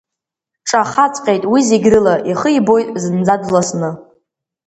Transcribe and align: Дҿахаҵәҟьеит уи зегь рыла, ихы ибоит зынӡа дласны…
Дҿахаҵәҟьеит 0.61 1.43
уи 1.51 1.61
зегь 1.69 1.87
рыла, 1.93 2.15
ихы 2.31 2.49
ибоит 2.57 2.89
зынӡа 3.01 3.35
дласны… 3.41 3.89